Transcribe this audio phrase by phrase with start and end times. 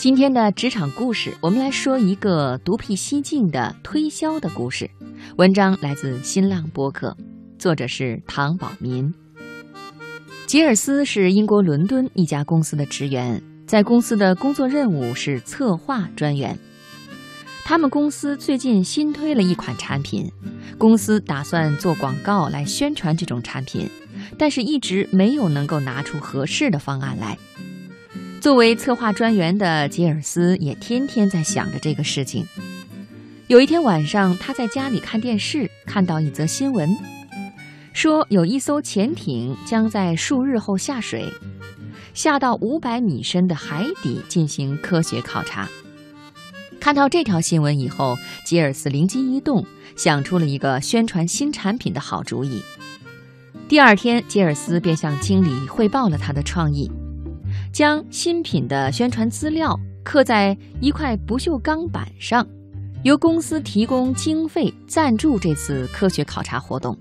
[0.00, 4.90] 今天的职场故事，我们来说一个独辟蹊径的推销的故事。
[5.36, 7.14] 文章来自新浪播客，
[7.58, 9.12] 作者是唐宝民。
[10.46, 16.58] 吉尔斯是英国伦敦一家公司的职员，在公司的工作任务是策划专员。
[17.66, 20.32] 他们公司最近新推了一款产品，
[20.78, 23.86] 公司打算做广告来宣传这种产品，
[24.38, 27.36] 但是一直没有能够拿出合适的方案来。
[28.40, 32.46] 作为策划专员的吉尔斯也天天在想着这个事情。
[33.48, 36.96] 有一天晚上，他在家里看电视，看到一则新闻，
[37.92, 41.26] 说有一艘潜艇将在数日后下水，
[42.14, 45.68] 下到五百米深的海底进行科学考察。
[46.80, 52.62] 看到这条新闻以后，吉尔斯灵机一动，想出了一个宣传新产品的好主意。
[53.68, 56.90] 第二天，吉尔斯便向经理汇报了他的创意。
[57.72, 62.46] 将新品的宣传资料刻在一块不锈钢板上，
[63.04, 66.96] 由公司提供经费赞助这次科学考察活动。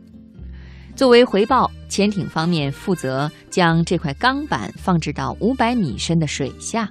[0.96, 6.90] 作为回报，潜艇方面负责将这块钢板放置到五百米深的水下。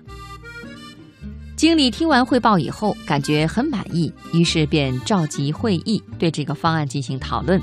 [1.55, 7.61] 经理听完汇报以后，感觉很满意，于是便召集会议，对这个方案进行讨论。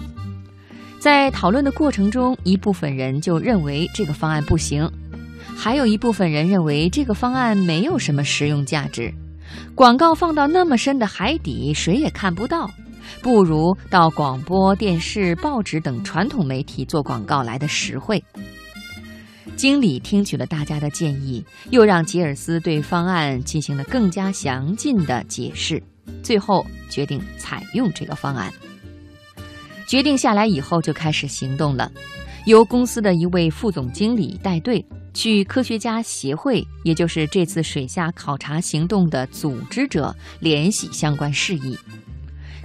[1.00, 4.90] 在讨论的过程中，一部分人就认为这个方案不行。
[5.58, 9.12] 还有一部分人认为这个方案没有什么实用价值，
[9.74, 12.70] 广告放到那么深的海底，谁也看不到，
[13.22, 18.24] 不如到广播电视、报纸等传统媒体做广告来的实惠。
[19.56, 25.82] 经理听取了大家的建议，又让吉尔斯对方案进行了更加详尽的解释，
[26.22, 28.54] 最后决定采用这个方案。
[29.88, 31.90] 决定下来以后，就开始行动了，
[32.46, 34.86] 由公司的一位副总经理带队。
[35.16, 41.76] 去科学家协会，也就是这次水下考察行动的组织者联系相关事宜。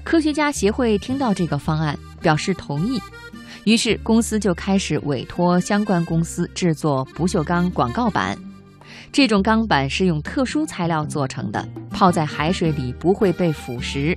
[0.03, 3.01] 科学家协会听到这个方案，表示同意。
[3.65, 8.37] 于是公司就开始委托相关公司制作不锈钢广告板。
[9.13, 14.17] 这种钢板是用特殊材料做成的，泡在海水里不会被腐蚀。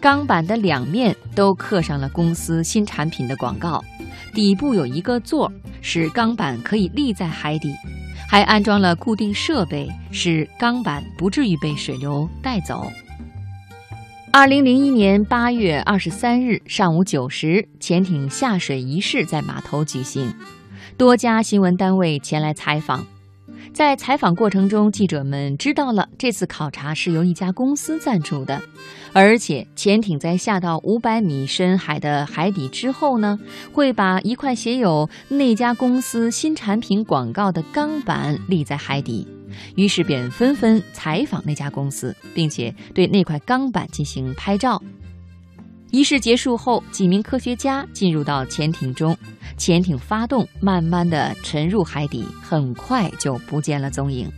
[0.00, 3.82] 钢板的两面都刻上了公司新产品的广告。
[4.34, 5.50] 底部有一个座，
[5.80, 7.72] 使钢板可以立在海底，
[8.28, 12.90] 还安装了固定设备，使钢板不至于被水流带走。
[14.32, 20.34] 二零零一年八月二十三日上午九时，潜艇下水仪式在码头举行，
[20.98, 23.06] 多家新闻单位前来采访。
[23.74, 28.62] 在采访过程中，记者们知道了这次考察是由一家公司赞助的，
[29.12, 33.36] 而且潜艇在下到五百米深海的海底之后呢，
[33.72, 39.26] 会把一块写有那家公司新产品广告的钢板立在海底。
[39.74, 44.80] 于是便纷纷采访那家公司，并且对那块钢板进行拍照。
[45.94, 49.16] 仪式结束后，几名科学家进入到潜艇中，
[49.56, 54.28] 潜艇发动，慢慢的沉入海底，很快就不见了踪影。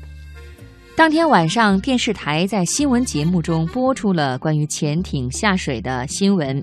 [0.94, 6.62] 当天晚上，电视台在新闻节目中播出了关于潜艇下水的新闻，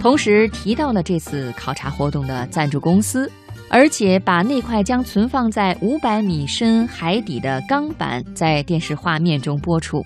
[0.00, 3.30] 同时提到了这次考察活动的赞助公司，
[3.68, 10.02] 而且把那块将存放在五百米深海底的钢板在电视画面中播出。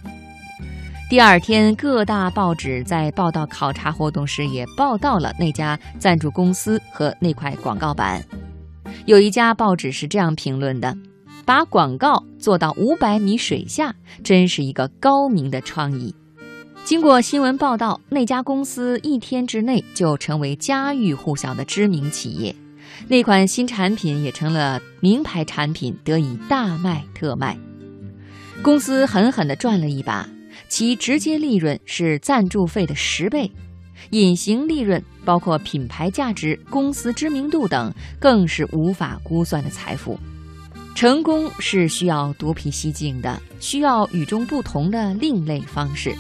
[1.10, 8.24] 第二天，各大报纸在报道考察活动时，也报道了那家赞助公司和那块广告板。
[9.04, 10.96] 有一家报纸是这样评论的
[11.44, 13.94] ：“把广告做到五百米水下，
[14.24, 16.14] 真是一个高明的创意。”
[16.84, 22.56] 经过新闻报道，那家公司一天之内就成为家喻户晓的知名企业，
[23.08, 27.56] 那款新产品也成了名牌产品，得以大卖特卖。
[28.62, 30.26] 公司狠狠地赚了一把。
[30.76, 33.48] 其直接利润是赞助费的十倍，
[34.10, 40.18] 隐形利润包括品牌价值、公司知名度等，更是无法估算的财富。
[40.92, 46.12] 成功是需要独辟蹊径的，需要与众不同的另类方式。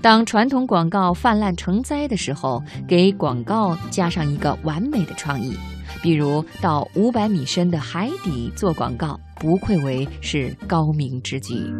[0.00, 5.54] 当传统广告泛滥成灾的时候，给广告加上一个完美的创意，
[6.02, 11.70] 比如到五百米深的海底做广告，不愧为是高明之举。